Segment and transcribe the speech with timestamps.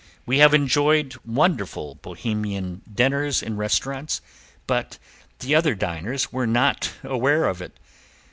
[0.25, 4.19] We have enjoyed wonderful Bohemian dinners in restaurants,
[4.65, 4.97] but
[5.37, 7.77] the other diners were not aware of it.